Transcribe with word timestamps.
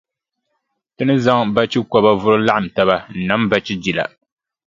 Ti 0.95 1.01
ni 1.05 1.15
zaŋ 1.25 1.39
bachikɔba 1.55 2.11
vuri 2.21 2.39
laɣim 2.47 2.67
taba 2.75 2.95
n-nam 3.15 3.43
bachijila. 3.49 4.05